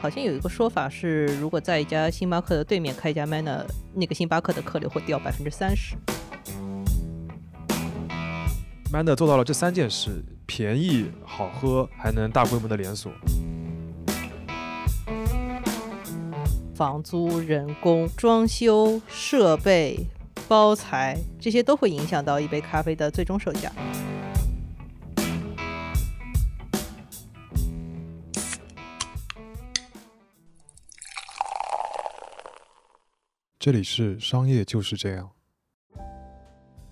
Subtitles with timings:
[0.00, 3.64] 好像有一个说法是，如果在一家星巴克的对面开一家 Manner，
[3.94, 5.96] 那个星巴克的客流会掉百分之三十。
[8.92, 13.10] Manner 做到了这三件事：便宜、好喝，还能大规模的连锁。
[16.76, 19.98] 房租、人工、装修、设备、
[20.46, 23.72] 包材，这些都会影响到一杯咖啡的最终售价。
[33.68, 35.30] 这里是商业就是这样。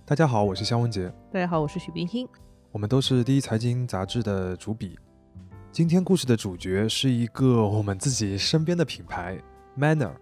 [0.05, 2.29] 大家好，我是肖文杰，大家好，我是许冰欣。
[2.71, 4.95] 我们都是第一财经杂志的主笔。
[5.71, 9.39] 今天故事的主角是一个我们自己身边的品牌
[9.75, 10.13] Manner，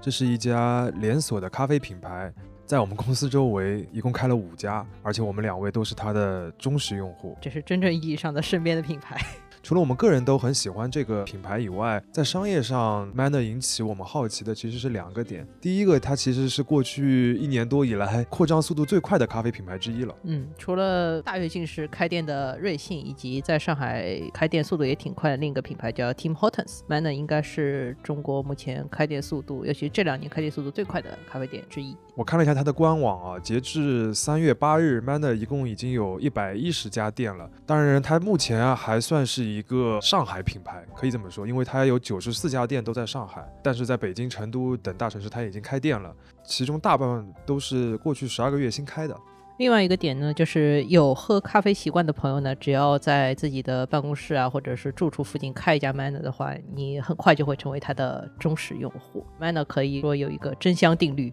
[0.00, 2.34] 这是一家连锁的咖啡品牌，
[2.66, 7.38] 在我们公司周围一共开了五家，而且我们两位都是它的忠实用户。
[7.40, 9.16] 这是真正意义上的身边的品牌。
[9.62, 15.46] 除了我们个人都很喜欢这个品牌以外，在商业上，Manner 引起我们好奇的其实是两个点。
[15.60, 20.14] 第一个，它其实是过去一年多以来扩张速度最快的咖啡品牌之一了。
[20.22, 31.94] 嗯，除了大跃进式开店的瑞幸，以及在上海开店速度也挺快的另一个品牌叫 Tim Hortons，Manner 应该是中国目前开店速度，尤其这两年开店速度最快的咖啡店之一。
[32.20, 37.50] 我看了一下它的官网啊，截至三月八日，Manner 一共已经有一百一十家店了。
[37.64, 49.16] 当然，它目前啊还算是一个上海品牌，可以这么说，因为它有九十四家店都在上海，但是在北京、成都等大城市它已经开店了，其中大部分都是过去十二个月新开的。
[49.56, 59.24] 另外一个点呢，就是有喝咖啡习惯的朋友呢，只要在自己的办公室啊，或者是住处附近开一家 Manner 的话，你很快就会成为它的忠实用户。
[59.40, 61.32] Manner 可以说有一个真香定律。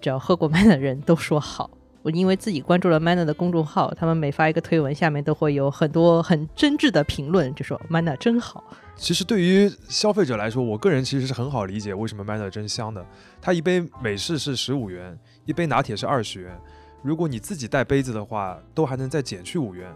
[0.00, 1.70] 只要喝过 Manner 的人都说好，
[2.02, 8.62] 我因为自己关注了 Manner 的公众号，他们每发一个推文，下面都会有很多很真挚的评论，就说 Manner 真好。
[8.96, 13.04] 其实对于消费者来说，我个人其实是很好理解为什么 Manner 真香的。
[13.40, 16.58] 它一杯美式是十五元，一杯拿铁是二十元，
[17.02, 19.92] 如果你自己带杯子的话，都还能再减去五元。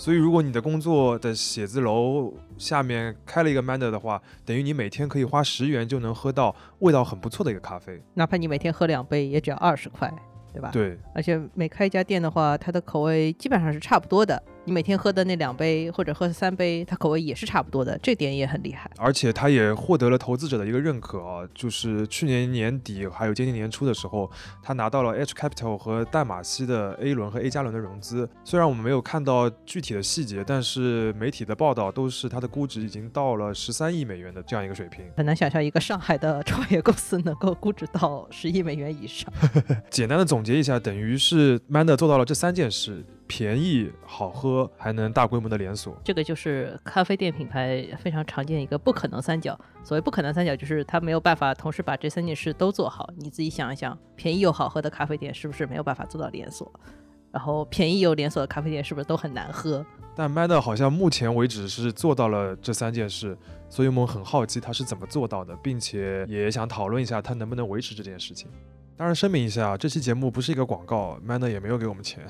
[0.00, 8.00] 所以，如果你的工作的写字楼下面开了一个 Manner 的话，等于你每天可以花十元就能喝到味道很不错的一个咖啡。
[8.14, 10.10] 哪怕你每天喝两杯，也只要二十块，
[10.54, 10.70] 对吧？
[10.72, 10.96] 对。
[11.14, 14.42] 而且每开一家店的话，它的口味基本上是差不多的。
[14.70, 18.88] 你每天喝的那两杯或者喝三杯，它口味也是差不多的，这点也很厉害。
[18.98, 24.30] 而且它也获得了投资者的一个认可啊，就是去年年底还有今年年初的时候，
[24.62, 28.30] 它拿到了 H Capital 和淡马锡的 A 轮和 A 加轮的融资。
[28.44, 35.04] 虽然我们没有看到具体的细节，但是媒体的报道都是它的估值已经到了十三亿美元的这样一个水平。
[35.16, 39.32] 很难想象一个上海的创业公司能够估值到十亿美元以上。
[39.90, 43.04] 简单的总结一下，等于是 Manner 做到了这三件事。
[43.30, 49.56] 便宜、好喝，还能大规模的连锁，这个就是咖啡店品牌非常常见的一个不可能三角。
[49.84, 53.08] 所谓不可能三角，就是它没有办法同时把这三件事都做好。
[53.16, 56.68] 你自己想一想，便宜又好喝的咖啡店是不是没有办法做到连锁？
[57.30, 59.86] 然后便宜又连锁的咖啡店是不是都很难喝？
[60.16, 63.38] 但 Manner 好像目前为止是做到了这三件事，
[63.68, 68.50] 所以我们很好奇它是怎么做到的，并且也想讨论一下它能不能维持这件事情。
[68.96, 72.22] 当然，声明一下，这期节目不是一个广告，Manner 也没有给我们钱。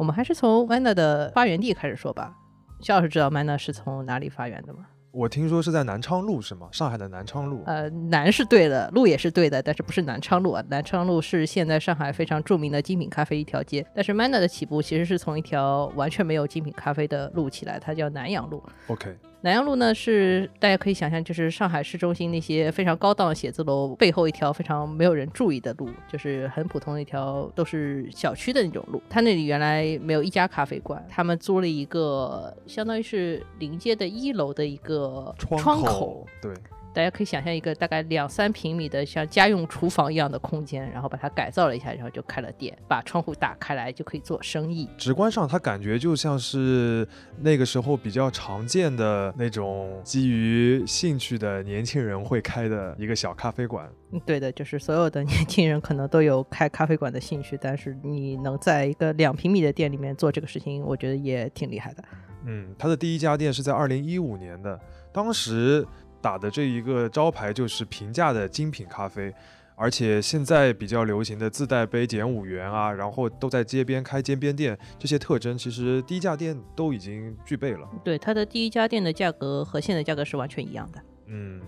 [0.00, 2.34] 我们还是从 Manner 的发源地开始说吧。
[2.80, 4.86] 肖老师知道 Manner 是从哪里发源的吗？
[5.10, 6.70] 我听说是在南昌路，是吗？
[6.72, 7.62] 上海的南昌路。
[7.66, 10.64] 呃，南是对的，路也是对的，但是不是南昌路啊？
[10.70, 13.86] 南昌路是现在上海非常著名的精品咖啡一条街。
[13.94, 18.62] 但是 Manner 的起步其实是从一条完全没有精品咖啡的路起来，它叫南阳路。
[18.86, 19.14] OK。
[19.42, 29.02] 南阳路呢，是大家可以想象，就是上海市中心那些非常高档的写字楼背后一条非常没有人注意的路，就是很普通的一条都是小区的那种路。
[29.08, 36.52] 它那里原来没有一家咖啡馆，他们租了一个相当于是临街的一楼的一个窗口，对。
[36.92, 44.88] 大家可以想象一个大概两三平米的像家用厨房一样的空间，然后把它改造了一下，然后就开了店，把窗户打开来就可以做生意。
[44.98, 47.06] 直观上，它感觉就像是
[47.38, 53.88] 那个时候比较常见的那种基于兴趣的年轻人会开的一个小咖啡馆。
[54.12, 62.02] 嗯，对的，就是所有的年轻人可能都有开咖啡馆的兴趣，但是你能在一个两平米的店里面做这个事情，我觉得也挺厉害的。
[62.46, 64.80] 嗯，他的第一家店是在二零一五年的，
[65.12, 65.86] 当时。
[66.20, 69.32] 打的这一个招牌就是平价的精品咖啡，
[69.74, 77.88] 而且现在比较流行的自带杯减五元啊，然后都在街边开街边店，这些特征其实第一家店都已经具备了。
[78.04, 81.02] 对，它的第一家店的价格和现在价格是完全一样的。
[81.26, 81.60] 嗯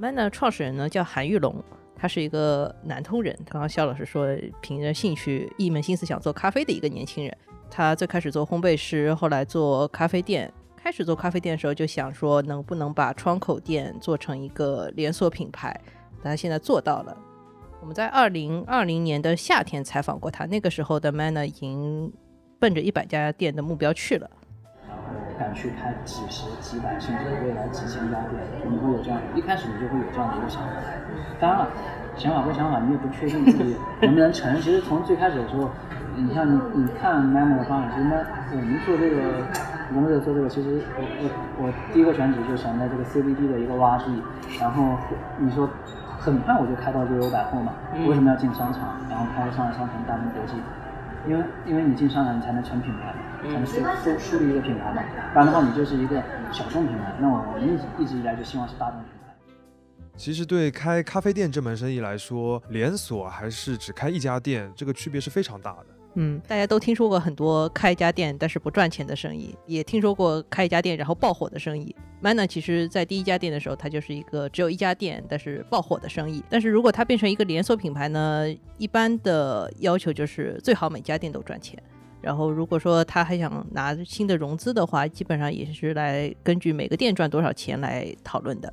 [0.00, 1.62] ，Manner 创始人呢叫韩玉龙，
[1.94, 3.38] 他是一个南通人。
[3.48, 4.26] 刚刚肖老师说，
[4.60, 7.36] 凭着兴趣一门心思想做咖啡的一个年轻人。
[7.70, 10.52] 他最开始做烘焙师，后来做咖啡店。
[10.82, 15.80] 开始做咖啡店的时候就想说，能不能把窗口店做成一个连锁品牌？
[16.20, 17.16] 他现在做到了。
[17.80, 22.12] 我们在二零二零年的夏天采访过他，那个时候的 Manner 已经
[22.58, 24.28] 奔着一百家店的目标去了。
[24.88, 25.04] 然后
[25.38, 30.74] 敢去开几十、几百，甚至未来几千家店，你会有这样，一开始你就会有这样的一个想法。
[31.38, 31.70] 当然了，
[32.16, 34.60] 想法归想法，你也不确定自己能不能成。
[34.60, 35.70] 其实从最开始的时候，
[36.16, 39.46] 你像你你看 Manner 的方法，其实呢，我们做这个，
[39.94, 44.22] 我们在做这个，其实我我我第一个选址就选在这个 CBD 的一个洼地，
[44.58, 44.96] 然后
[45.38, 45.68] 你说。
[46.22, 47.74] 很快我就开到就有百货嘛，
[48.06, 48.96] 为什么要进商场？
[49.10, 50.52] 然后开上海商城、大门国际，
[51.26, 53.12] 因为因为你进商场，你才能成品牌，
[53.42, 55.02] 才能树树树立一个品牌嘛。
[55.32, 56.22] 不然的话，你就是一个
[56.52, 57.12] 小众品牌。
[57.18, 59.34] 那我们一直一直以来就希望是大众品牌。
[60.16, 65.86] 其实对开咖啡店这门生意来说，连锁还是只开一家店，这个区别是非常大的。
[66.14, 71.94] 嗯，大家都听说过很多开一家店但是不赚钱的生意，也听说过开一家店然后爆火的生意。
[72.22, 76.44] Manner 其实在第一家店的时候，它就是一个只有一家店但是爆火的生意。
[76.50, 78.46] 但是如果它变成一个连锁品牌呢，
[78.78, 81.82] 一般的要求就是最好每家店都赚钱。
[82.20, 88.72] 然后如果说他还想拿新的融资的话，基本上也是来根据每个店赚多少钱来讨论的。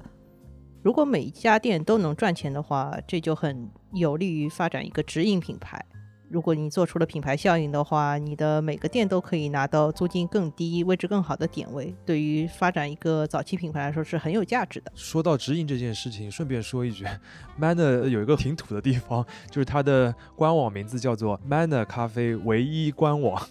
[0.83, 5.83] 如果每一家店都能赚钱的话，这就很有利于发展一个直营品牌。
[6.29, 14.91] 如果你做出了品牌效应的话，你的每个店都可以拿到租金更低、位置更好的点位，对于发展一个早期品牌来说是很有价值的。
[14.93, 17.03] 说到直营这件事情，顺便说一句
[17.59, 23.41] ，Manner 有一个挺土的地方，就是它的官网名字叫做 Manner 咖啡唯一官网。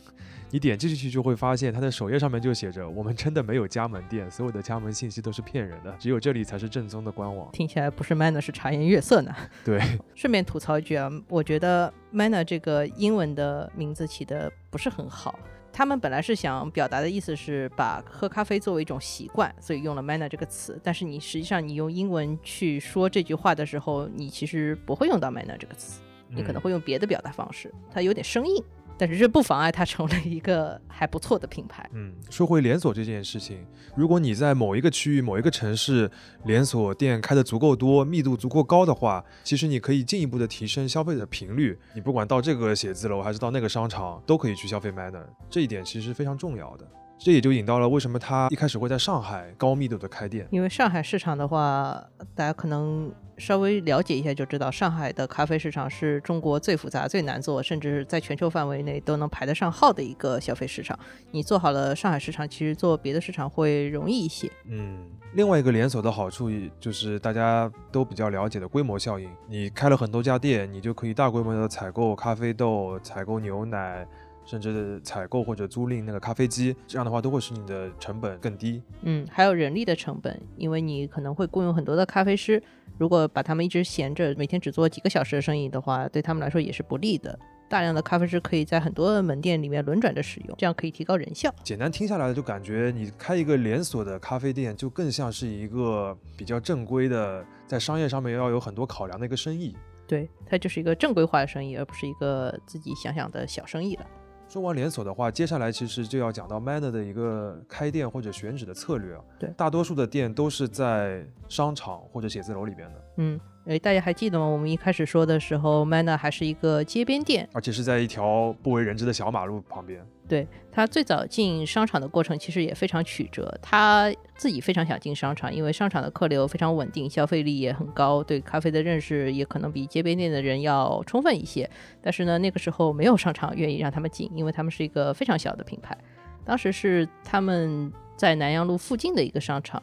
[0.50, 9.35] 你点进去就会发现，它的首页上面就写着：“我们真的没有加盟店，所有的加盟信息都是骗人的，只有这里才是正宗的官网。”听起来不是 Manner 是茶颜悦色呢。
[9.62, 9.79] 对，
[10.15, 15.39] 顺便吐槽一句啊，我觉得 Manner 这个英文的名字起的不是很好。
[15.71, 20.81] 他们本来是想表达的意思是把喝咖啡作为一种习惯，所以用了 Manner 这个词。
[20.83, 26.00] 但是你实际上你用英文去说这句话的时候，你其实不会用到 Manner 这个词，
[26.31, 28.65] 你可能会用别的表达方式，它有点生硬。
[28.99, 31.89] 但是这不妨碍它成为一个还不错的品牌。
[31.93, 33.65] 嗯，说回连锁这件事情，
[33.95, 36.11] 如果你在某一个区域、某一个城市
[36.45, 41.79] 连锁店开的足够多、密度足够高的话，其实你可以进一步的提升消费的频率。
[41.95, 46.87] 你不管到这个写字楼还是到那个商场，都可以去消费 Manner，这一点其实非常重要的。
[47.21, 50.47] 这也就引到了为什么它一开始会在上海高密度的开店。
[50.50, 52.00] 因为上海市场的话，
[52.35, 60.99] 大家可能稍微了解一下就知道，上海的咖啡市场是中国最复杂、最难做，甚至在全球范围内都能排得上号的一个消费市场。
[61.31, 64.50] 你做好了上海市场，其实做别的市场会容易一些。
[64.67, 66.50] 嗯，另外一个连锁的好处
[66.81, 69.31] 就是大家都比较了解的规模效应。
[69.49, 74.06] 你开了很多家店，你就可以大规模的采购咖啡豆、采购牛奶。
[74.44, 78.82] 甚至采购或者租赁那个咖啡机，这样的话都会使你的成本更低。
[79.02, 82.62] 嗯，还有人力的成本，因为你可能会雇佣很多的咖啡师，
[82.99, 87.39] 如果把他们一直闲着，每天只做几个小时的生意的话，对他们来说也是不利的。
[87.69, 91.55] 大量的咖啡师可以在很多门店里面轮转着使用，这样可以提高人效。
[91.62, 99.77] 简单听下来就感觉你开一个连锁的咖啡店，就更像是一个比较正规的，在商业上面要有很多考量的一个生意。
[100.06, 104.06] 对，它就是一个正规化的生意，而不是一个自己想想的小生意了。
[104.49, 109.21] 说完连锁的话，接下来其实就要讲到 Manner 的一个开店或者选址的策略啊。
[109.38, 113.05] 对，大多数的店都是在商场或者写字楼里边的。
[113.19, 113.38] 嗯。
[113.69, 114.47] 哎，大家还记得吗？
[114.47, 120.03] 我们一开始说的时候，Manner 还是一个街边店，而且是在一条不为人知的小马路旁边。
[120.27, 123.55] 对他最早进商场的过程，其实也非常曲折。
[123.61, 131.69] 他自己非常想进商场，因为商场的客流非常稳定，消费力也很高，对咖啡的认识也可能比街边店的人要充分一些。
[132.01, 135.95] 但是呢，那个时候没有商场愿意让他们进，因为他们是一个非常小的品牌。
[136.43, 139.83] 当时是他们在南阳路附近的一个商场，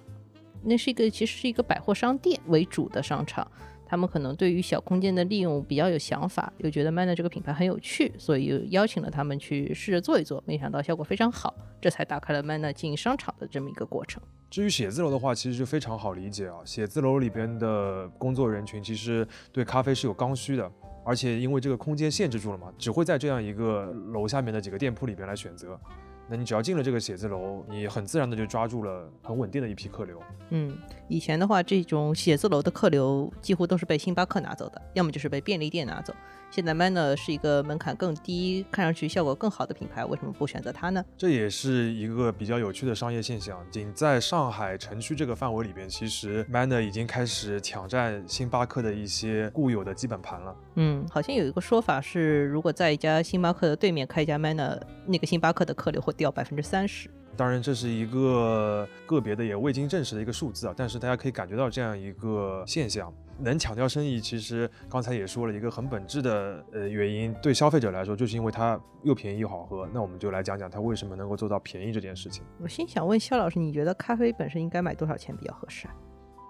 [0.64, 3.48] 那是一个其实是一个百货商店为主的商场。
[3.86, 14.22] 他们可能对于小空间的利用比较有想法，又觉得 Mana 这个品牌很有趣，所以邀请了他们去试着做一做，没想到效果非常好，这才打开了 Mana 进商场的这么一个过程。
[14.50, 20.72] 至于写字楼的话，其实就非常好理解啊，写字楼里边的工作人群其实对咖啡是有刚需的，
[21.06, 25.80] 而且因为这个空间限制住了嘛，只会在这样一个楼下面的几个店铺里边来选择。
[26.28, 30.20] 那你只要进了这个写字楼，你很自然的就抓住了很稳定的一批客流。
[30.50, 30.78] 嗯，
[31.08, 36.14] 以前的话，这种写字楼的客流几乎都是被星巴克拿走的，要么就是被便利店拿走。
[36.56, 41.04] 现在 Manner 是一个门槛更低、看上去效果更好的品牌，为什么不选择它呢？
[41.18, 43.60] 这也是一个比较有趣的商业现象。
[43.70, 50.56] 仅在上海城区这个范围里边，其实 Manner 已经开始抢占星巴克的一些固有的基本盘了。
[50.76, 57.10] 嗯，好像有一个说法是，如果在一家星巴克的对面开一家 Manner，那个星巴克的客流会掉百分之三十。
[57.36, 63.14] 当然，这是一个个别的也未经证实的一个数字啊，但是大家可以感觉到这样一个现象。
[63.38, 69.86] 能抢掉生意，其实刚才也说了一个很本质的呃原因，对消费者来说，就是因为它又便宜又好喝。
[69.94, 72.46] 那我们就来讲讲它为什么能够做到便宜这件事情。
[72.62, 75.94] 我心想问肖老师，你觉得咖啡本身应该买多少钱比较合适啊？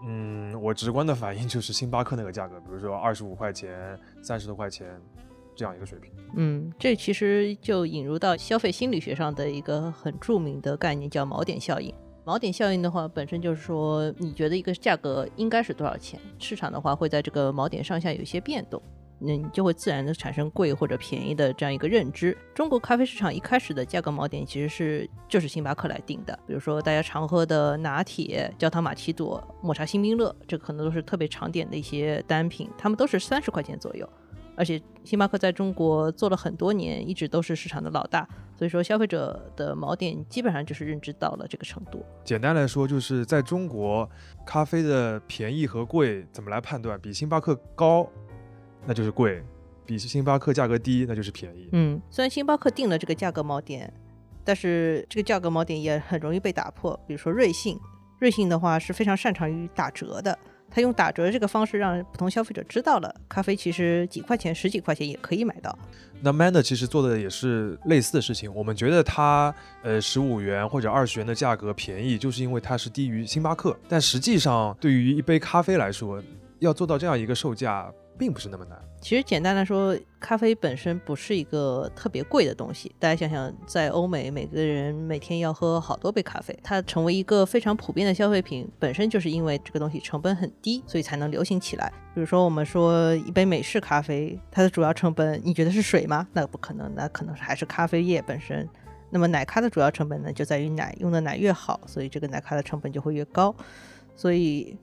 [0.08, 4.88] 嗯，我直观的反应就是星巴克那个价格，比如说二十五块钱、三十多块钱
[5.56, 6.12] 这样一个水平。
[6.36, 11.94] 嗯，这其实就引入到消费心理学上的一个很著名的概念，叫锚点效应。
[12.26, 18.82] 锚点效应的话，本身就是说，你觉得一个价格应该是多少钱，市场的话会在这个锚点上下有一些变动，
[19.20, 22.36] 那你就会自然的产生贵或者便宜的这样一个认知。
[22.56, 34.10] 中国咖啡市场一开始的价格锚点其实是就是星巴克来定的，比如说大家常喝的拿铁、焦糖玛奇朵、抹茶星冰乐，这可能都是特别常点的一些单品，他们都是三十块钱左右。
[34.56, 42.04] 而且星巴克在中国做了很多年，一直都是市场的老大，所以说消费者的锚点基本上就是认知到了这个程度。
[42.24, 44.10] 简单来说，就是在中国，
[44.46, 47.00] 咖啡的便宜和贵怎么来判断？
[47.00, 48.08] 比星巴克高，
[48.86, 49.42] 那就是贵；
[49.86, 51.70] 比星巴克价格低，那就是便宜。
[51.74, 53.94] 嗯，虽然星巴克定了这个价格锚点，
[54.44, 56.98] 但是这个价格锚点也很容易被打破。
[57.06, 57.80] 比如说瑞幸，
[58.20, 60.38] 瑞幸的话是非常擅长于打折的。
[60.76, 65.74] 他用打折这个方式让普通消费者知道了咖啡其实几块钱、十几块钱也可以买到。
[66.20, 68.54] 那 Manner 其实做的也是类似的事情。
[68.54, 73.74] 我们觉得它呃十五元或者二十元的价格便宜，就是因为它是低于星巴克。
[73.88, 76.22] 但实际上，对于一杯咖啡来说，
[76.60, 77.90] 要做到这样一个售价。
[78.18, 78.80] 并不是那么难。
[79.06, 82.92] 其实简单来说，咖啡本身不是一个特别贵的东西。
[82.98, 91.94] 大家想想，在欧美，每个人每天要喝好多杯咖啡，它成为一个非常普遍的消费品，本身就是因为这个东西成本很低，所以才能流行起来。
[92.16, 96.28] 比如说，我们说一杯美式咖啡，它的主要成本，你觉得是水吗？
[96.34, 98.68] 那不可能，那可能还是咖啡液本身。
[99.12, 103.56] 那么奶咖的主要成本呢，就在于奶用的奶越好，所以这个奶咖的成本就会越高。
[104.16, 104.76] 所以。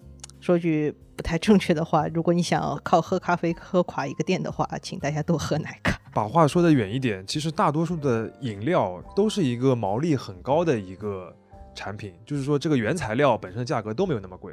[0.43, 5.97] 说句不太正确的话，如果你想要靠喝咖啡喝垮一个店的话，请大家多喝奶咖。
[6.13, 11.33] 把话说的远一点，其实大多数的饮料都是一个毛利很高的一个
[11.77, 14.53] 产品，就是说这个原材料本身的价格都没有那么贵。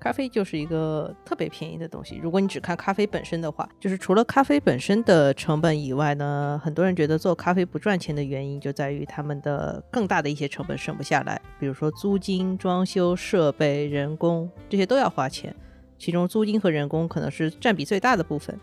[0.00, 2.20] 咖啡就是一个特别便宜的东西。
[2.22, 15.54] 如果你只看咖啡本身的话，就是除了咖啡本身的成本以外呢，很多人觉得做咖啡不赚钱的原因就在于他们的更大的一些成本省不下来，比如说租金、装修、设备、人工这些都要花钱，
[15.98, 18.58] 其中租金和人工可能是占比最大的部分。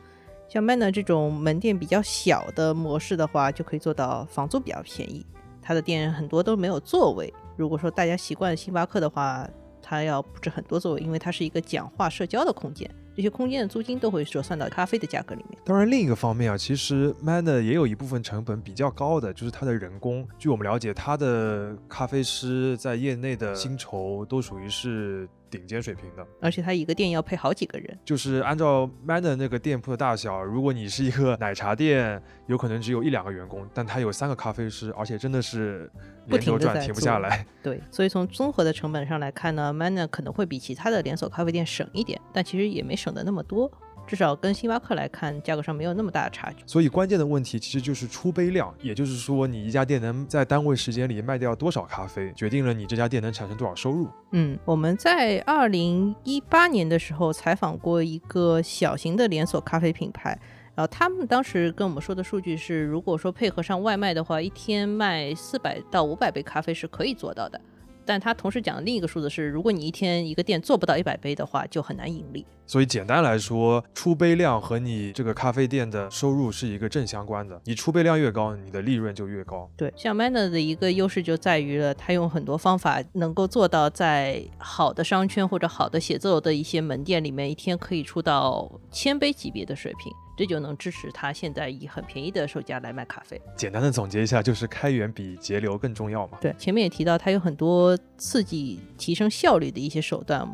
[0.47, 5.25] 像 Manner 这种门店比较小的模式的话，就可以做到房租比较便宜，
[5.61, 7.33] 它的店很多都没有座位。
[7.57, 9.45] 如果说大家习惯星巴克的话，
[9.87, 15.59] 它要布置很多座位，因为它是一个讲话社交的空间，这些空间的租金都会折算到咖啡的价格里面。
[15.63, 20.27] 当然，另一个方面啊，其实 Manner 也有一部分成本比较高的，就是它的人工。
[20.39, 25.29] 据我们了解，它的咖啡师在业内的薪酬都属于是。
[25.55, 35.89] 顶尖水平的，而且它一个店要配好几个人，就是按照 Manner 那个店铺的大小，如果你是一个奶茶店，有可能只有一两个员工，但它有三个咖啡师，而且真的是
[36.27, 37.45] 不停转，停不下来。
[37.63, 43.71] 对，所以从综合的成本上来看呢，Manner 可能会比其他的连锁咖啡店省一点，但其实也没省的那么多。
[44.07, 46.63] 至少跟星巴克来看，价格上没有那么大的差距。
[46.65, 54.07] 所以关键的问题其实就是出杯量，也就是说你一家店能在单位时间里卖掉多少咖啡，决定了你这家店能产生多少收入。
[54.31, 60.37] 嗯，我们在二零一八年的时候采访过一个小型的连锁咖啡品牌，
[60.75, 67.59] 然后他们当时跟我们说的数据是，如果说配合上外卖的话，一天卖四百到五百杯咖啡是可以做到的。
[68.05, 72.45] 但他同时讲的另一个数字是，如果你一天一个店做不到一百杯的话，就很难盈利。
[72.67, 77.61] 所以简单来说，出杯量和你这个咖啡店的收入是一个正相关的。
[77.65, 79.69] 你出杯量越高，你的利润就越高。
[79.77, 90.11] 对，像 Manner 的一个优势就在于了，他用很多方法能够做到在好的商圈或者好的写字楼的一些门店里面，一天可以出到千杯级别的水平。
[90.35, 93.39] 这就能支持他现在以很便宜的售价来卖咖啡。
[93.55, 96.37] 简单的总结一下，就是开源比节流更重要嘛。
[96.41, 100.47] 对，前面也提到，它有很多刺激提升效率的一些手段，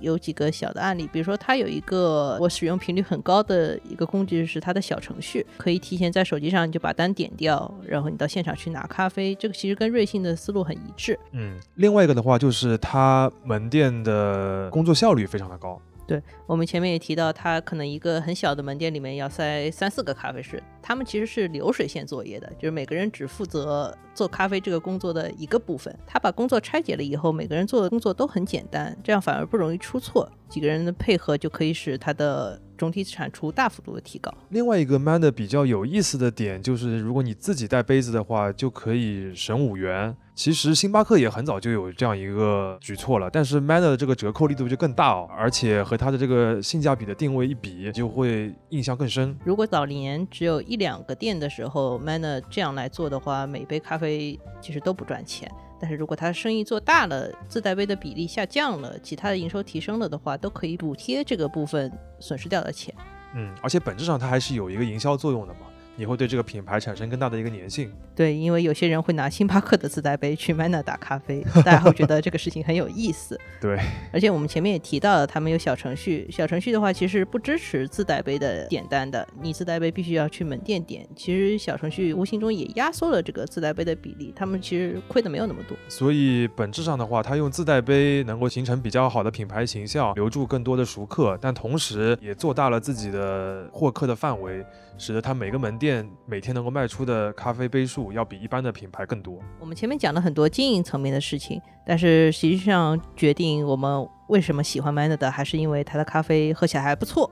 [0.00, 9.34] 有几个小的案例，比如说它有一个我使用频率很高的一个工具，是它的小程序，可以提前在手机上你就把单点掉，然后你到现场去拿咖啡。
[9.34, 11.18] 这个其实跟瑞幸的思路很一致。
[11.32, 15.80] 嗯，另外一个的话就是它门店的工作效率非常的高。
[16.06, 25.92] 对我们前面也提到，他可能一个很小的门店里面要塞三四个咖啡室，他们其实是流水线作业的，就是每个人只负责做咖啡这个工作的一个部分。
[26.06, 30.30] 他把工作拆解了以后，每个人做的工作都很简单，这样反而不容易出错。
[30.48, 34.32] 几个人的配合就可以使它的总体产出大幅度的提高。
[34.50, 40.16] 另外一个 Mand 比较有意思的点就是，如果你自己带杯子的话，就可以省五元。
[40.36, 49.34] 其实星巴克也很早就有这样一个举措了，但是 Manner 的这个折扣力度就更大哦，而且和它的这个性价比的定位一比，就会印象更深。
[49.46, 55.50] 如果早年只有一两个店的时候，Manner 这样来做的话，每杯咖啡其实都不赚钱。
[55.80, 61.90] 但是如果他生意做大了，自带杯的比例下降了，其他的营收提升了的话，都可以补贴这个部分
[62.20, 62.94] 损失掉的钱。
[63.34, 65.60] 嗯，而且本质上它还是有一个营销作用的嘛。
[65.96, 67.90] 你会对这个品牌产生更大的一个粘性。
[68.14, 73.38] 对，因为有些人会拿星巴克的自带杯去 Manner 打咖啡，大家会觉得这个事情很有意思。
[73.60, 73.78] 对，
[74.12, 81.06] 而且我们前面也提到了，他们有小程序，小程序的话其实不支持自带杯的点单的，你自带杯必须要去门店点。
[81.16, 85.76] 其实小程序无形中也压缩了这个自带杯的比例，他们其实亏的没有那么多。
[85.88, 94.64] 所以本质上的话，他用自带杯能够形成比较好的品牌形象，留住更多的熟客，但同时也做大了自己的获客的范围。
[94.98, 99.38] 使得它每个门店每天能够卖出的咖啡杯数要比一般的品牌更多。
[99.60, 107.30] 我们前面讲了很多经营层面的事情，但是实际上决定我们为什么喜欢 Manner 的，还是因为它的咖啡喝起来还不错。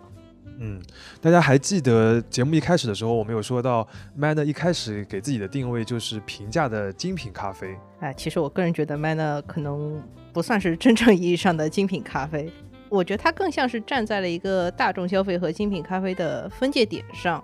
[0.61, 0.81] 嗯，
[1.21, 7.77] 大家还记得节目一开始的时候，我们有说到 Manner 一开始给自己的定位就是平价的精品咖啡。
[7.99, 10.01] 哎，其实我个人觉得 Manner 可能
[10.33, 12.53] 不算是真正意义上的精品咖啡。
[12.89, 17.43] 我觉得它更像是站在了一个大众消费和精品咖啡的分界点上。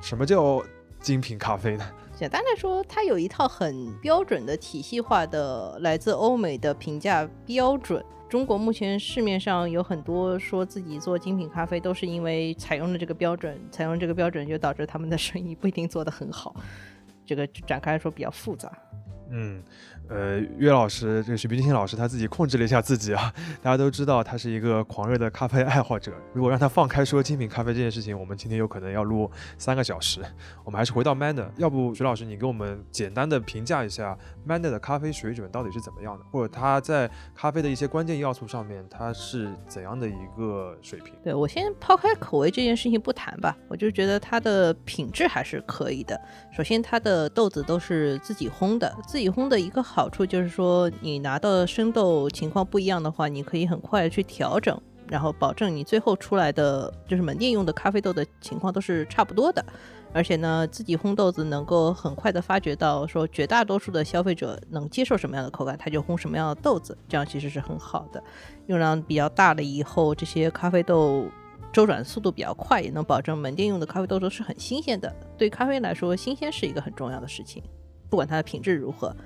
[0.00, 0.62] 什么叫
[1.00, 1.84] 精品咖啡呢？
[2.14, 8.04] 简单来说，它有一套很标准的体系化的来自欧美的评价标准。
[8.28, 16.54] 中国目前市面上有很多说自己做精品咖啡，都是因为采用了这个标准，采用这个标准就导致他们的生意不一定做得很好。
[17.24, 18.70] 这个展开来说比较复杂。
[19.30, 19.62] 嗯。
[20.10, 23.32] 呃，岳老师，这个徐冰清老师他自己控制了一下自己啊。
[23.62, 26.12] 大家都知道他是一个狂热的咖啡爱好者。
[26.32, 30.20] 如果让他放开说精品咖啡这件事情，我们今天有可能要录三个小时。
[30.64, 41.14] 我们还是回到 Manner，要不徐老师你给我们简单的评价一下 Manner 的咖啡水准到底是怎么样的，或者他在咖啡的一些关键要素上面他是怎样的一个水平？
[41.22, 46.20] 对我先抛开口味这件事情不谈吧，我就觉得它的品质还是可以的。
[46.52, 49.99] 首先，它的豆子都是自己烘的，自己烘的一个好。
[50.00, 59.62] 好处就是说，你拿到的生豆情况不一样的话，你可以很快去调整，然后保证你最后出来的就是门店用的咖啡豆的情况都是差不多的。
[60.14, 68.24] 而且呢，自己烘豆子能够很快的发觉到说，绝大多数的消费者能接受什么样的口感，他就烘什么样的豆子，这样其实是很好的。
[68.68, 71.26] 用量比较大了以后，这些咖啡豆
[71.74, 75.14] 周转速度比较快，也能保证门店用的咖啡豆都是很新鲜的。
[75.36, 77.62] 对咖啡来说，新鲜是一个很重要的事情，
[78.10, 79.16] 不管它的品质如何。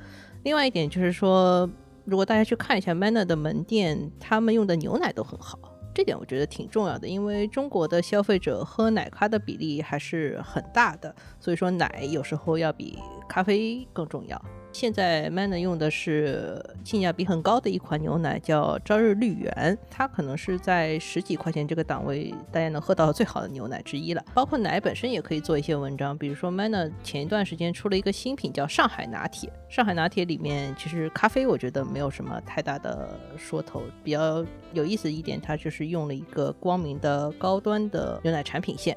[0.44, 1.68] 另外一点就是说，
[2.05, 5.59] 如果大家去看一下 Manner 的门店，他们用的牛奶都很好，
[5.94, 14.40] 这点我觉得挺重要的，因为中国的消费者喝奶咖的比例还是很大的，所以说奶有时候要比咖啡更重要。
[14.74, 24.24] 现在 Manner 用的是性价比很高的一款牛奶，叫朝日绿源，它可能是在十几块钱这个档位，大家能喝到最好的牛奶之一了。
[24.34, 33.08] 包括奶本身也可以做一些文章，比如说 Manner 前一段时间出了一个新品叫上海拿铁，上海拿铁里面其实咖啡我觉得没有什么太大的
[33.38, 38.96] 说头，比较有意思一点，它就是用了一个光明的高端的牛奶产品线，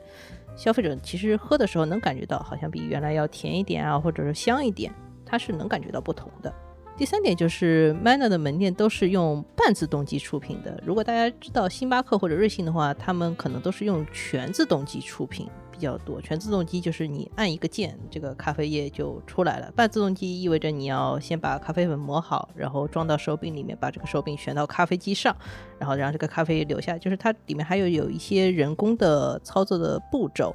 [0.56, 4.92] 消费者其实喝的时候能感觉到好像比原来要甜一点啊，或者是香一点。
[5.28, 6.54] 它是能感觉到不同的。
[6.96, 10.82] 第三点就是 Manner 的门店都是用半自动机出品的。
[10.84, 16.20] 如果大家知道星巴克或者瑞幸的话，他们可能都是用全自动机出品比较多。
[16.20, 19.72] 全自动机就是你按一个键，这个咖啡液就出来了。
[19.76, 25.38] 半自动机意味着你要先把咖啡粉磨好，然后装到手柄里面，把这个手柄旋到咖啡机上，
[25.78, 26.98] 然后让这个咖啡留下。
[26.98, 30.52] 就是它里面还有有一些人工的操作的步骤。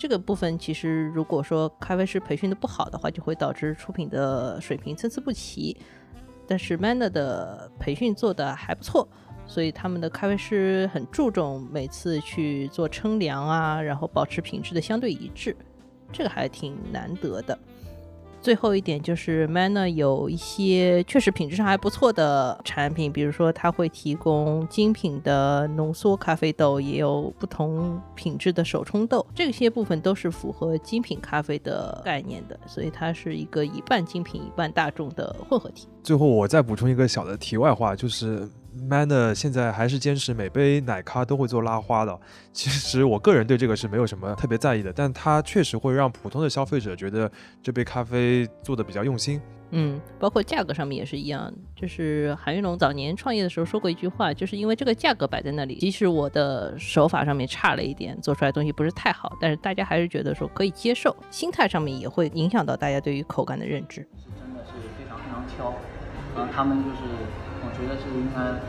[0.00, 5.76] 这个部分其实，如果说咖啡师培训的不好的话，就会导致出品的水平参差不齐。
[6.48, 9.06] 但是 Manner 的培训做的还不错，
[9.46, 15.54] 所以他们的咖啡师很注重每次去做称量啊，然后保持品质的相对一致，
[16.10, 17.58] 这个还挺难得的。
[18.40, 35.86] 最后一点就是 Manner 有一些确实品质上还不错的产品，比如说它会提供精品的浓缩咖啡豆，也有不同品质的手冲豆，这些部分都是符合精品咖啡的概念的，所以它是一个一半精品一半大众的混合体。
[36.02, 38.48] 最后我再补充一个小的题外话，就是。
[38.88, 42.18] Manner 现在还是坚持每杯奶咖都会做拉花的。
[42.52, 47.30] 其实我个人对这个是没有什么特别在意的，但它确实会让普通的消费者觉得
[47.62, 49.40] 这杯咖啡做的比较用心。
[49.72, 51.52] 嗯，包括价格上面也是一样。
[51.76, 61.16] 就是韩玉龙早年创业的时候说过一句话，就是因为这个价格摆在那里，即使我的手法上面差了一点，做出来东西不是太好，但是大家还是觉得说可以接受。
[61.30, 64.00] 心态上面也会影响到大家对于口感的认知。
[64.00, 65.72] 是真的是非常非常挑，
[66.36, 67.49] 嗯，他们就是我
[67.80, 68.60] 我觉得是应该，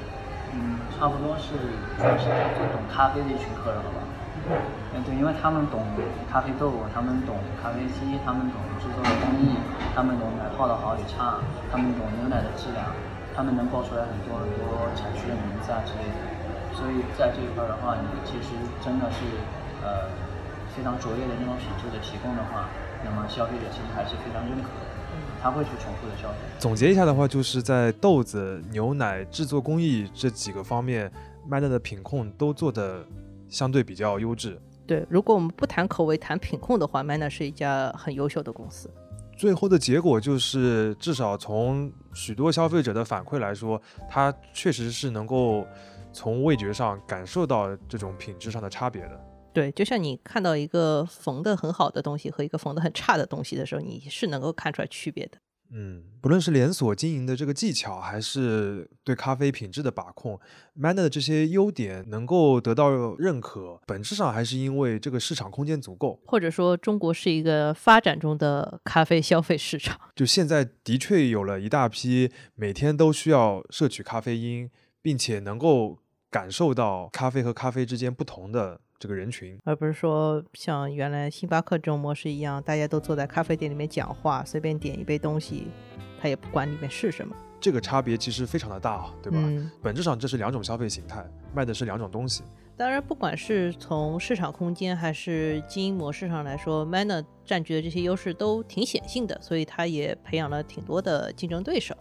[0.55, 1.51] 嗯，差不多是
[1.99, 3.99] 算是最懂咖啡的一群客人了吧。
[4.95, 5.83] 嗯，对，因为他们懂
[6.31, 9.59] 咖啡豆，他们懂咖啡机，他们懂制作的工艺，
[9.91, 12.87] 他们懂奶泡的好与差，他们懂牛奶的质量，
[13.35, 16.23] 他们能报出来很多很多产区的名字啊之类的。
[16.71, 19.27] 所以在这一块的话，你其实真的是
[19.83, 20.07] 呃
[20.71, 22.71] 非常卓越的那种品质的提供的话，
[23.03, 24.90] 那么消费者其实还是非常认可的，
[25.41, 26.35] 他会去重复的消费。
[26.59, 31.11] 总结一下的话，就是在豆子、牛奶制作工艺这几个方面
[31.49, 33.05] ，Manner 的品控都做的
[33.49, 34.61] 相对比较优质。
[34.85, 38.89] 对，如果我们不谈口味，谈品控的话，Manner 是一家很优秀的公司。
[39.37, 45.65] 最后的结果就是，至少从许多消费者的反馈来说，它确实是能够
[46.13, 49.19] 从味觉上感受到这种品质上的差别的。
[49.53, 55.37] 对，就像你看到一个缝的很好的东西和一个缝的很差的东西的时候，你是能够看出来区别的。
[55.73, 60.37] 嗯，不论是连锁经营的这个技巧，还是对咖啡品质的把控
[60.77, 66.19] ，Manner 的这些优点能够得到认可，本质上还是因为这个市场空间足够。
[66.25, 69.97] 或者说，中国是一个发展中的咖啡消费市场。
[70.13, 74.69] 就现在的确有了一大批每天都需要摄取咖啡因，
[75.01, 79.57] 并且能够感受到咖啡和咖啡之间不同的这个人群。
[79.65, 85.67] 而不是说像原来星巴克这种模式一样，大家都坐在咖啡店里面讲话，随便点一杯东西，
[86.21, 89.39] 他也不管里面是什么，这个差别其实非常的大，啊对吧？
[89.41, 92.43] 嗯，本质上这是两种消费形态，卖的是两种东西。
[92.77, 101.95] 当然，不管是从市场空间还是经营模式上来说，Manner 占据的这些优势都挺显性的，所以它也培养了挺多的竞争对手。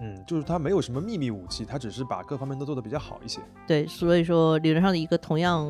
[0.00, 3.40] 嗯，就是它没有什么秘密武器，它只是把各方面都做得比较好一些。
[3.66, 5.66] 对，所以说理论上的一个同样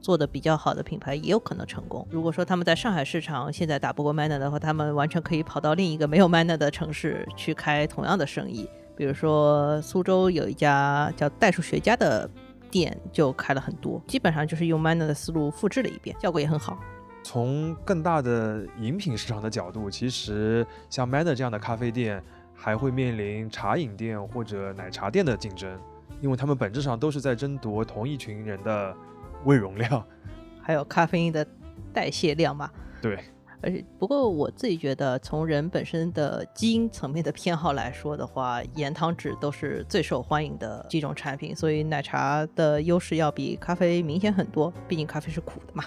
[0.00, 2.06] 做的比较好的品牌也有可能成功。
[2.10, 8.68] 如果说他们在上海市场现在打不过 Manner 的话，他们完全可以跑到另一个没有 Manner 的城市去开同样的生意。
[8.96, 12.28] 比如说苏州有一家叫代数学家的
[12.70, 16.78] 店就开了很多，基本上就是用 Manner 的思路复制了一遍，效果也很好。
[17.22, 22.22] 从更大的饮品市场的角度，其实像 Manner 这样的咖啡店
[22.54, 25.78] 还会面临茶饮店或者奶茶店的竞争，
[26.20, 28.96] 因为他们本质上都是在争夺同一群人的
[29.44, 30.04] 胃容量。
[30.60, 31.46] 还有咖啡因的
[31.92, 32.70] 代谢量嘛。
[33.00, 33.18] 对，
[33.62, 45.84] 而且不过我自己觉得，从人本身的基因层面的偏好来说的话，盐糖脂都是最受欢迎的几种产品，所以奶茶的优势要比咖啡明显很多，毕竟咖啡是苦的嘛。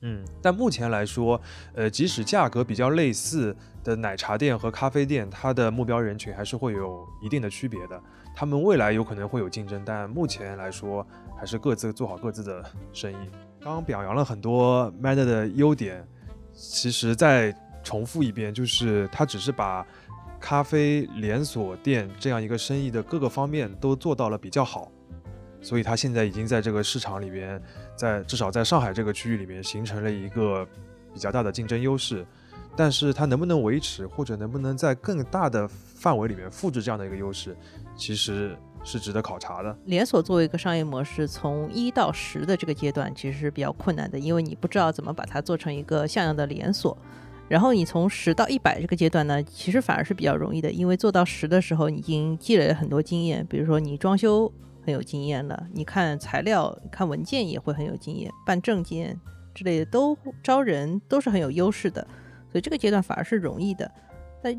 [0.00, 1.40] 嗯，但目前来说，
[1.74, 8.00] 呃，即使价格比较类似的奶茶店和咖啡店，它的目标人群还是会有一定的区别的。
[8.38, 11.04] 他们未来有可能会有竞争，但目前来说，
[11.36, 13.16] 还是各自做好各自的生意。
[13.60, 16.06] 刚刚表扬了很多 Manner 的优点，
[16.54, 19.84] 其实再重复一遍，就是它只是把
[20.38, 24.92] 咖啡连锁店这样一个生意的各个方面都做到了比较好，
[25.60, 27.60] 所以它现在已经在这个市场里边，
[27.96, 30.64] 在至少在上海这个区域里面形成了一个
[31.12, 32.24] 比较大的竞争优势。
[32.76, 37.56] 但是它能不能维持，或者能不能在更大的范围里面复制这样的一个优势，
[37.98, 39.76] 其实是值得考察的。
[39.84, 46.96] 连锁作为一个商业模式，从一到十的这个阶段其实是比较困难的，因为你不知道怎么把它做成一个像样的连锁。
[47.48, 54.52] 然后你从十到一百这个阶段呢，其实反而是比较容易的，因为做到十的时候，你已经积累了很多经验，比如说你装修
[54.84, 59.18] 很有经验了，你看材料、看文件也会很有经验，办证件
[59.54, 62.06] 之类的都招人都是很有优势的，
[62.52, 63.90] 所以这个阶段反而是容易的。
[64.42, 64.56] 在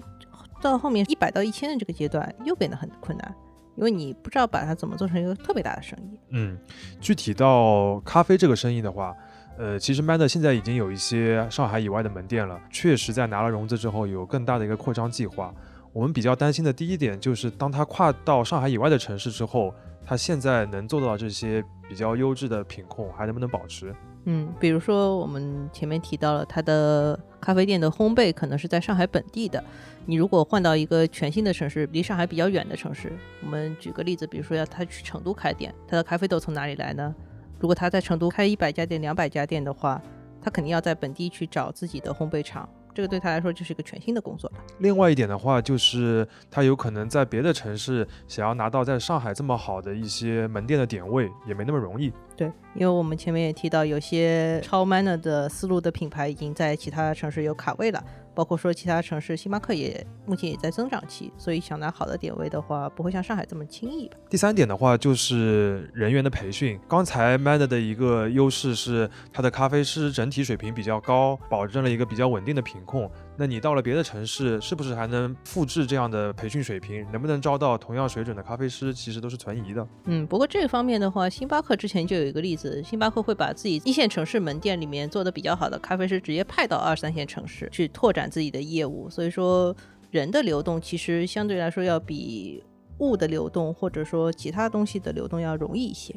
[0.61, 3.35] 到后面一百到一千的这个阶段又变得很困难，
[3.75, 6.19] 因为你不知道把它怎么做成一个特别大的生意。
[6.31, 6.57] 嗯，
[6.99, 9.15] 具体到咖啡这个生意的话，
[9.57, 15.53] 呃，其实 Manner 现在已经有一些上海以外的门店了，确实在拿了融资之后有更大的一个扩张计划。
[15.91, 19.73] 我们比较担心的第一点就是，当它跨到上海以外的城市之后，
[20.05, 23.95] 它现在能做到这些比较优质的品控，还能不能保持？
[24.25, 29.63] 嗯，比如说我们前面提到了他的咖啡店的烘焙可能是在上海本地的，
[30.05, 33.11] 你如果换到一个全新的城市，离上海比较远的城市，
[33.43, 37.15] 我们举个例子，比如说要他去成都开店，他的咖啡豆从哪里来呢？
[37.59, 40.01] 如果他在成都开一百家店、两百家店的话，
[40.41, 42.67] 他肯定要在本地去找自己的烘焙厂，
[42.99, 44.61] 这个对他来说就是一个全新的工作了。
[44.79, 52.11] 另外一点的话，就是他有可能在别的城市想要拿到在上海这么好的一些门店的点位，也没那么容易。
[52.35, 64.17] 对，因为我们前面也提到，有些超 manner 的思路的品牌已经在其他城市有卡位了，包括说其他城市，星巴克也目前也在增长期，所以想拿好的点位的话，不会像上海这么轻易吧？
[64.29, 66.79] 第三点的话，就是人员的培训。
[66.87, 73.09] 刚才 Mad 的一个优势是它的咖啡师整体水平比较高，保证了一个比较稳定的品控。
[73.39, 77.09] 那你到了别的城市，是不是还能复制这样的培训水平？
[77.09, 79.87] 能不能招到同样水准的咖啡师，其实都是存疑的。
[80.03, 89.09] 嗯，不过这方面的话，星巴克之前就有一个例子，星巴克会把自己一线城市门店里面做的比较好的咖啡师直接派到二三线城市去拓展自己的业务。
[89.09, 89.73] 所以说，
[90.11, 92.61] 人的流动其实相对来说要比
[92.97, 96.13] 物的流动或者说其他东西的流动要容易一些。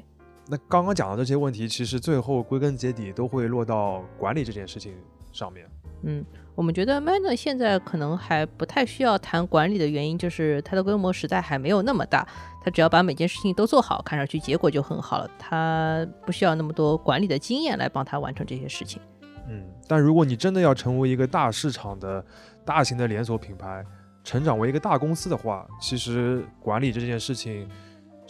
[0.53, 4.95] 那刚刚讲的这些问题，其实最后归根结底都会落到管理这件事情
[5.33, 5.67] 上面。
[6.03, 6.23] 嗯，
[6.55, 12.29] 我们觉得 Manner 现在可能还不太需要谈管理的原因，就是它的规模实在还没有那么大。
[12.63, 15.31] 它只要把每件事情都做好，看上去结果就很好了。
[15.39, 19.01] 它不需要那么多管理的经验来帮他完成这些事情。
[19.49, 22.23] 嗯，但如果你真的要成为一个大市场的
[22.63, 23.83] 大型的连锁品牌，
[24.23, 27.67] 成长为一个大公司的话，其实管理这件事情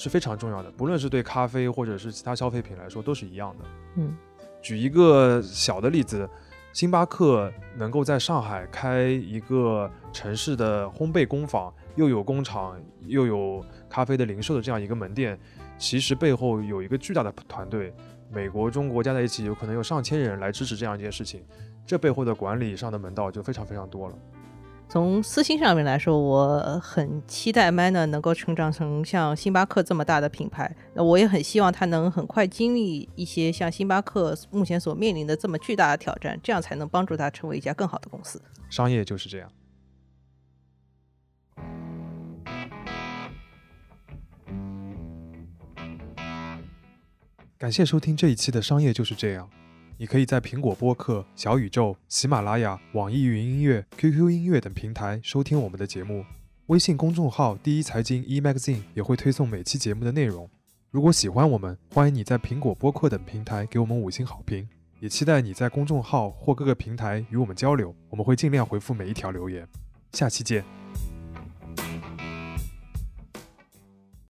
[0.03, 0.71] 是非常重要的。
[0.73, 3.65] 不论是对咖啡或者是其他消费品来说，都是一样的。
[3.99, 4.17] 嗯，
[4.61, 6.29] 举一个小的例子。
[6.73, 15.39] 星巴克能够在上海开一个城市的烘焙工坊，又有工厂，又有咖啡的零售的这样一个门店，
[15.77, 17.93] 其实背后有一个巨大的团队，
[18.31, 21.45] 美国、中国加在一起，有可能有上千人来支持这样一件事情，
[21.85, 24.17] 这背后的管理上的门道就非常非常多了。
[24.93, 30.71] 从私心上面来说，我很期待 Manner 能够成长成像星巴克这么大的品牌。
[30.93, 38.39] 那我也很希望它能很快经历一些像星巴克目前所面临的这么巨大的挑战，这样才能帮助它成为一家更好的公司。
[38.69, 39.51] 商业就是这样。
[47.57, 49.49] 感谢收听这一期的《商业就是这样》。
[49.99, 56.25] 你可以在苹果播客、小宇宙、喜马拉雅、网易云音乐、QQ 音乐等平台收听我们的节目。
[56.67, 60.49] 微信公众号“第一财经 e magazine” 也会推送每期节目的内容。
[60.91, 64.69] 如果喜欢我们，欢迎你在苹果播客等平台给我们五星好评。
[65.01, 69.67] 也期待你在公众号或各个平台与我们交流，我们会尽量回复每一条留言。
[70.13, 70.82] 下期见。